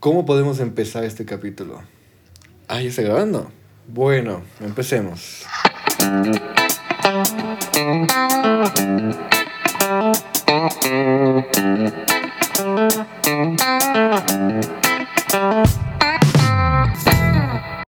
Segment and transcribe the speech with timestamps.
[0.00, 1.82] ¿Cómo podemos empezar este capítulo?
[2.68, 3.50] Ah, ¿ya está grabando?
[3.86, 5.44] Bueno, empecemos.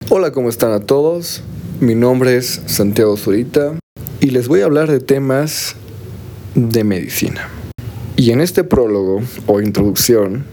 [0.10, 1.42] Hola, ¿cómo están a todos?
[1.80, 3.80] Mi nombre es Santiago Zurita
[4.20, 5.78] y les voy a hablar de temas
[6.56, 7.48] de medicina.
[8.18, 10.44] Y en este prólogo o introducción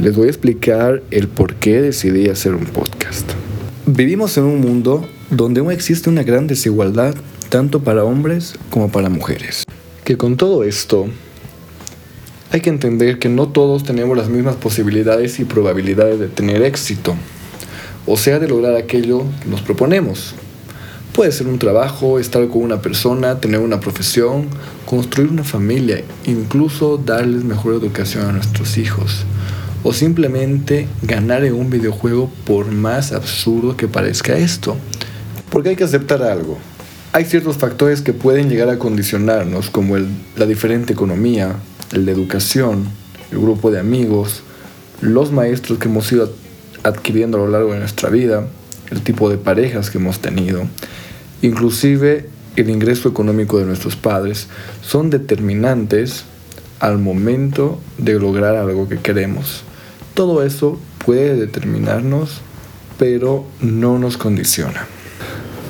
[0.00, 3.30] les voy a explicar el por qué decidí hacer un podcast.
[3.84, 7.14] Vivimos en un mundo donde aún existe una gran desigualdad
[7.50, 9.64] tanto para hombres como para mujeres.
[10.04, 11.06] Que con todo esto
[12.50, 17.14] hay que entender que no todos tenemos las mismas posibilidades y probabilidades de tener éxito,
[18.06, 20.34] o sea, de lograr aquello que nos proponemos.
[21.12, 24.46] Puede ser un trabajo, estar con una persona, tener una profesión,
[24.86, 29.26] construir una familia, incluso darles mejor educación a nuestros hijos
[29.82, 34.76] o simplemente ganar en un videojuego por más absurdo que parezca esto.
[35.50, 36.58] Porque hay que aceptar algo.
[37.12, 39.96] Hay ciertos factores que pueden llegar a condicionarnos, como
[40.36, 41.56] la diferente economía,
[41.92, 42.84] la educación,
[43.32, 44.42] el grupo de amigos,
[45.00, 46.32] los maestros que hemos ido
[46.84, 48.46] adquiriendo a lo largo de nuestra vida,
[48.90, 50.64] el tipo de parejas que hemos tenido,
[51.42, 54.48] inclusive el ingreso económico de nuestros padres,
[54.82, 56.24] son determinantes
[56.80, 59.64] al momento de lograr algo que queremos.
[60.20, 60.76] Todo eso
[61.06, 62.42] puede determinarnos,
[62.98, 64.86] pero no nos condiciona.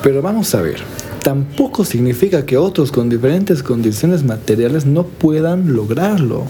[0.03, 0.81] Pero vamos a ver,
[1.23, 6.47] tampoco significa que otros con diferentes condiciones materiales no puedan lograrlo.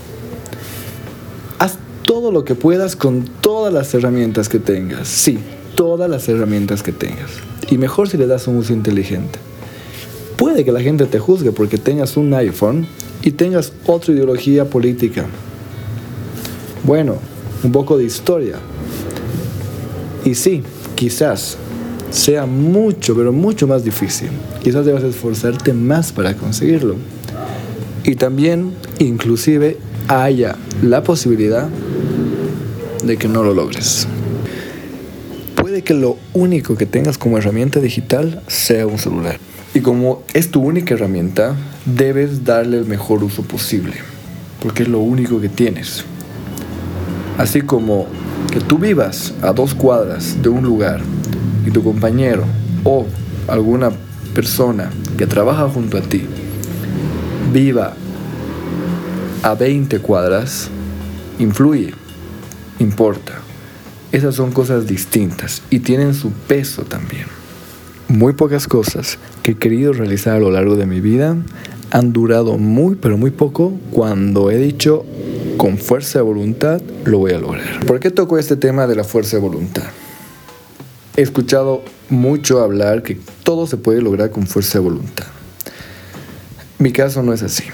[1.58, 5.06] Haz todo lo que puedas con todas las herramientas que tengas.
[5.06, 5.38] Sí,
[5.74, 7.32] todas las herramientas que tengas.
[7.68, 9.38] Y mejor si le das un uso inteligente.
[10.38, 12.86] Puede que la gente te juzgue porque tengas un iPhone
[13.20, 15.26] y tengas otra ideología política.
[16.82, 17.18] Bueno,
[17.62, 18.56] un poco de historia.
[20.24, 20.62] Y sí,
[20.94, 21.56] quizás
[22.10, 24.28] sea mucho, pero mucho más difícil.
[24.62, 26.96] Quizás debas esforzarte más para conseguirlo.
[28.04, 29.76] Y también, inclusive,
[30.08, 31.68] haya la posibilidad
[33.04, 34.06] de que no lo logres.
[35.54, 39.38] Puede que lo único que tengas como herramienta digital sea un celular.
[39.72, 43.94] Y como es tu única herramienta, debes darle el mejor uso posible,
[44.60, 46.04] porque es lo único que tienes.
[47.40, 48.06] Así como
[48.52, 51.00] que tú vivas a dos cuadras de un lugar
[51.66, 52.44] y tu compañero
[52.84, 53.06] o
[53.48, 53.92] alguna
[54.34, 56.26] persona que trabaja junto a ti
[57.50, 57.94] viva
[59.42, 60.68] a 20 cuadras,
[61.38, 61.94] influye,
[62.78, 63.40] importa.
[64.12, 67.24] Esas son cosas distintas y tienen su peso también.
[68.08, 71.38] Muy pocas cosas que he querido realizar a lo largo de mi vida
[71.90, 75.06] han durado muy, pero muy poco cuando he dicho
[75.60, 77.84] con fuerza de voluntad lo voy a lograr.
[77.84, 79.82] ¿Por qué toco este tema de la fuerza de voluntad?
[81.18, 85.26] He escuchado mucho hablar que todo se puede lograr con fuerza de voluntad.
[86.78, 87.64] Mi caso no es así.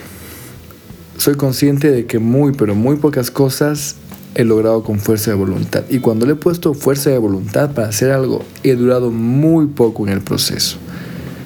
[1.17, 3.95] Soy consciente de que muy, pero muy pocas cosas
[4.35, 5.85] he logrado con fuerza de voluntad.
[5.89, 10.05] Y cuando le he puesto fuerza de voluntad para hacer algo, he durado muy poco
[10.05, 10.79] en el proceso.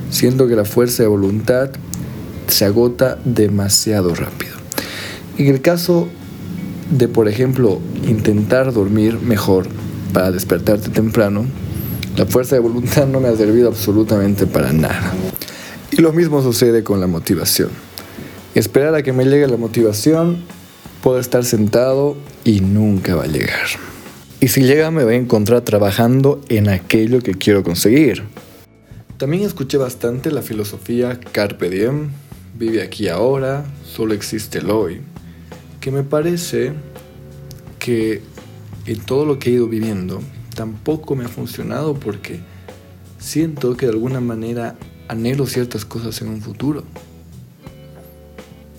[0.09, 1.69] Siento que la fuerza de voluntad
[2.47, 4.55] se agota demasiado rápido.
[5.37, 6.09] En el caso
[6.91, 9.67] de, por ejemplo, intentar dormir mejor
[10.13, 11.47] para despertarte temprano,
[12.17, 15.13] la fuerza de voluntad no me ha servido absolutamente para nada.
[15.93, 17.71] Y lo mismo sucede con la motivación.
[18.55, 20.43] Esperar a que me llegue la motivación,
[21.03, 23.69] puedo estar sentado y nunca va a llegar.
[24.41, 28.25] Y si llega me voy a encontrar trabajando en aquello que quiero conseguir.
[29.19, 32.09] También escuché bastante la filosofía Carpe Diem,
[32.59, 35.03] vive aquí ahora, solo existe el hoy
[35.81, 36.75] que me parece
[37.79, 38.23] que
[38.87, 40.21] en todo lo que he ido viviendo
[40.55, 42.41] tampoco me ha funcionado porque
[43.19, 44.77] siento que de alguna manera
[45.09, 46.85] anhelo ciertas cosas en un futuro.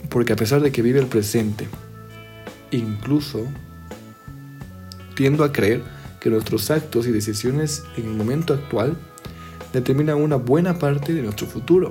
[0.09, 1.67] Porque a pesar de que vive el presente,
[2.71, 3.45] incluso
[5.15, 5.83] tiendo a creer
[6.19, 8.97] que nuestros actos y decisiones en el momento actual
[9.73, 11.89] determinan una buena parte de nuestro futuro.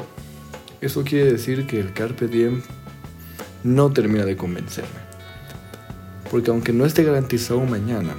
[0.80, 2.62] Eso quiere decir que el carpe diem
[3.64, 5.10] no termina de convencerme.
[6.30, 8.14] Porque aunque no esté garantizado mañana,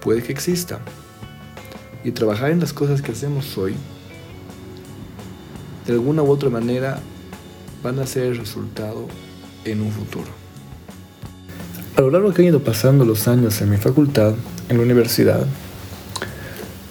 [0.00, 0.78] puede que exista.
[2.04, 3.74] Y trabajar en las cosas que hacemos hoy,
[5.86, 7.00] de alguna u otra manera,
[7.82, 9.06] van a ser el resultado
[9.64, 10.28] en un futuro.
[11.96, 14.34] A lo largo que han ido pasando los años en mi facultad,
[14.68, 15.46] en la universidad,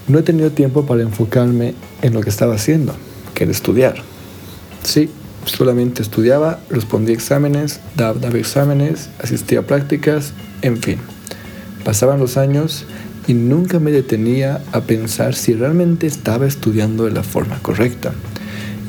[0.07, 2.93] no he tenido tiempo para enfocarme en lo que estaba haciendo,
[3.33, 3.95] que era estudiar.
[4.83, 5.09] Sí,
[5.45, 10.97] solamente estudiaba, respondía exámenes, daba, exámenes, asistía a prácticas, en fin.
[11.83, 12.85] Pasaban los años
[13.27, 18.13] y nunca me detenía a pensar si realmente estaba estudiando de la forma correcta.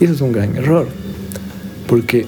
[0.00, 0.88] Y eso es un gran error,
[1.86, 2.26] porque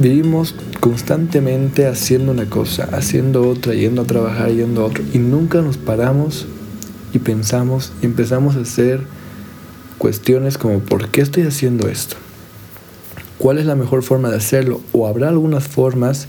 [0.00, 5.60] vivimos constantemente haciendo una cosa, haciendo otra, yendo a trabajar, yendo a otro, y nunca
[5.60, 6.46] nos paramos
[7.12, 9.00] y pensamos y empezamos a hacer
[9.98, 12.16] cuestiones como ¿por qué estoy haciendo esto?
[13.40, 14.82] ¿Cuál es la mejor forma de hacerlo?
[14.92, 16.26] ¿O habrá algunas formas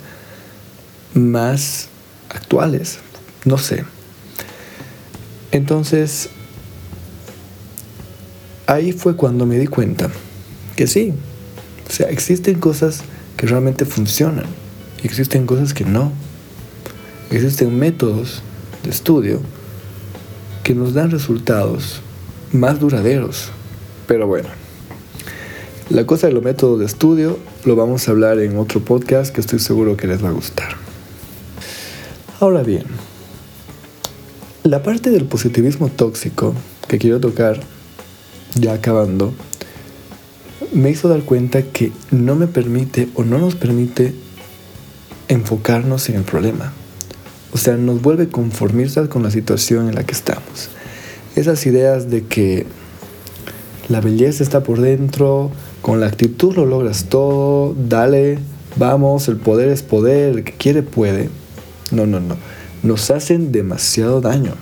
[1.13, 1.89] más
[2.29, 2.99] actuales?
[3.43, 3.83] No sé.
[5.51, 6.29] Entonces,
[8.65, 10.09] ahí fue cuando me di cuenta
[10.77, 11.13] que sí,
[11.85, 13.01] o sea, existen cosas
[13.35, 14.45] que realmente funcionan
[15.03, 16.13] y existen cosas que no.
[17.29, 18.41] Existen métodos
[18.83, 19.41] de estudio
[20.63, 21.99] que nos dan resultados
[22.53, 23.49] más duraderos.
[24.07, 24.60] Pero bueno,
[25.91, 29.41] la cosa de los métodos de estudio lo vamos a hablar en otro podcast que
[29.41, 30.69] estoy seguro que les va a gustar.
[32.39, 32.83] Ahora bien,
[34.63, 36.55] la parte del positivismo tóxico
[36.87, 37.59] que quiero tocar,
[38.55, 39.33] ya acabando,
[40.71, 44.13] me hizo dar cuenta que no me permite o no nos permite
[45.27, 46.71] enfocarnos en el problema.
[47.51, 50.69] O sea, nos vuelve conformistas con la situación en la que estamos.
[51.35, 52.65] Esas ideas de que
[53.89, 55.51] la belleza está por dentro,
[55.81, 58.39] con la actitud lo logras todo, dale,
[58.75, 61.29] vamos, el poder es poder, el que quiere puede.
[61.91, 62.37] No, no, no
[62.83, 64.53] nos hacen demasiado daño.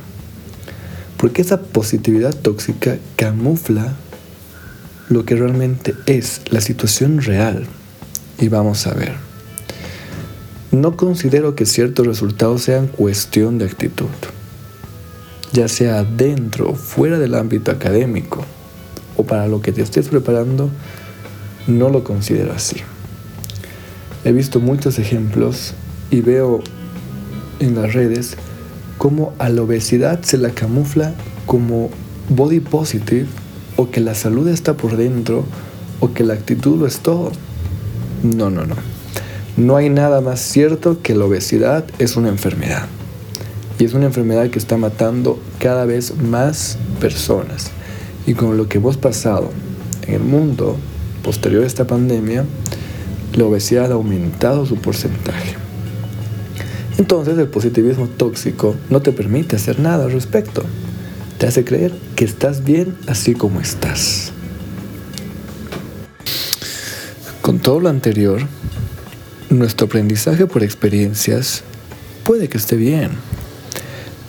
[1.18, 3.94] Porque esa positividad tóxica camufla
[5.10, 7.66] lo que realmente es la situación real.
[8.40, 9.14] Y vamos a ver.
[10.72, 14.06] No considero que ciertos resultados sean cuestión de actitud,
[15.52, 18.46] ya sea dentro o fuera del ámbito académico
[19.18, 20.70] o para lo que te estés preparando,
[21.68, 22.78] no lo considero así.
[24.26, 25.74] He visto muchos ejemplos
[26.12, 26.62] y veo
[27.60, 28.36] en las redes
[28.98, 31.14] cómo a la obesidad se la camufla
[31.46, 31.90] como
[32.30, 33.28] body positive
[33.78, 35.46] o que la salud está por dentro
[36.00, 37.32] o que la actitud lo es todo.
[38.24, 38.76] No, no, no.
[39.56, 42.88] No hay nada más cierto que la obesidad es una enfermedad.
[43.78, 47.72] Y es una enfermedad que está matando cada vez más personas.
[48.28, 49.52] Y con lo que hemos pasado
[50.06, 50.78] en el mundo
[51.24, 52.46] posterior a esta pandemia,
[53.36, 55.56] la obesidad ha aumentado su porcentaje.
[56.98, 60.64] Entonces el positivismo tóxico no te permite hacer nada al respecto.
[61.38, 64.34] Te hace creer que estás bien así como estás.
[67.42, 68.42] Con todo lo anterior,
[69.50, 71.64] nuestro aprendizaje por experiencias
[72.24, 73.12] puede que esté bien,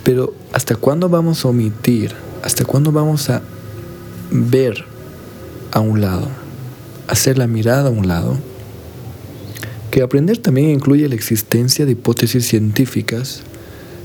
[0.03, 2.13] pero ¿hasta cuándo vamos a omitir?
[2.41, 3.41] ¿Hasta cuándo vamos a
[4.31, 4.85] ver
[5.71, 6.40] a un lado?
[7.11, 8.37] Hacer la mirada a un lado
[9.91, 13.41] que aprender también incluye la existencia de hipótesis científicas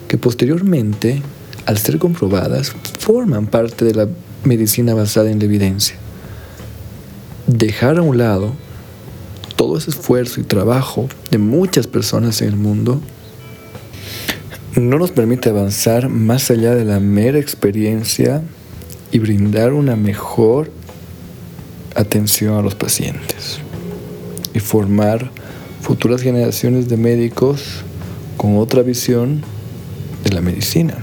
[0.08, 1.22] que posteriormente,
[1.66, 4.08] al ser comprobadas, forman parte de la
[4.42, 5.94] medicina basada en la evidencia.
[7.46, 8.54] Dejar a un lado
[9.54, 13.00] todo ese esfuerzo y trabajo de muchas personas en el mundo
[14.74, 18.42] no nos permite avanzar más allá de la mera experiencia
[19.12, 20.72] y brindar una mejor
[21.96, 23.58] atención a los pacientes
[24.54, 25.30] y formar
[25.80, 27.62] futuras generaciones de médicos
[28.36, 29.42] con otra visión
[30.24, 30.98] de la medicina.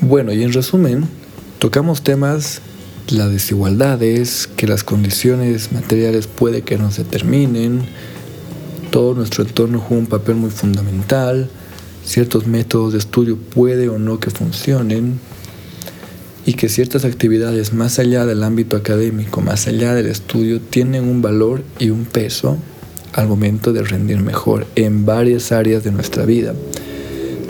[0.00, 1.08] Bueno, y en resumen,
[1.58, 2.60] tocamos temas,
[3.08, 7.82] las desigualdades, que las condiciones materiales puede que no se terminen,
[8.90, 11.48] todo nuestro entorno juega un papel muy fundamental,
[12.04, 15.20] ciertos métodos de estudio puede o no que funcionen,
[16.48, 21.20] y que ciertas actividades más allá del ámbito académico, más allá del estudio, tienen un
[21.20, 22.56] valor y un peso
[23.12, 26.54] al momento de rendir mejor en varias áreas de nuestra vida.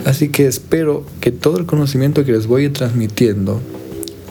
[0.03, 3.61] Así que espero que todo el conocimiento que les voy transmitiendo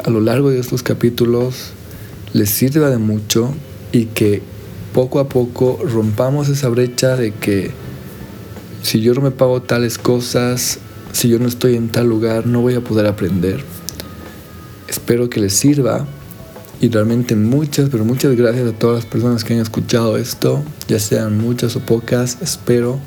[0.04, 1.70] a lo largo de estos capítulos
[2.34, 3.54] les sirva de mucho
[3.90, 4.42] y que
[4.92, 7.70] poco a poco rompamos esa brecha de que
[8.82, 10.78] si yo no me pago tales cosas,
[11.12, 13.64] si yo no estoy en tal lugar, no voy a poder aprender.
[14.88, 16.07] Espero que les sirva
[16.80, 20.99] y realmente muchas, pero muchas gracias a todas las personas que han escuchado esto, ya
[20.99, 22.38] sean muchas o pocas.
[22.40, 22.99] Espero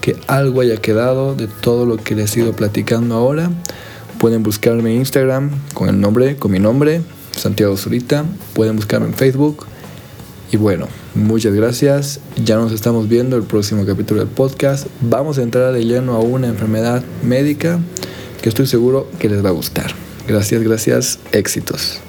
[0.00, 3.50] que algo haya quedado de todo lo que les he ido platicando ahora.
[4.18, 7.02] Pueden buscarme en Instagram con el nombre, con mi nombre,
[7.36, 8.24] Santiago Zurita.
[8.54, 9.66] Pueden buscarme en Facebook.
[10.52, 12.20] Y bueno, muchas gracias.
[12.44, 14.86] Ya nos estamos viendo el próximo capítulo del podcast.
[15.00, 17.80] Vamos a entrar de lleno a una enfermedad médica
[18.42, 20.09] que estoy seguro que les va a gustar.
[20.26, 21.18] Gracias, gracias.
[21.32, 22.00] Éxitos.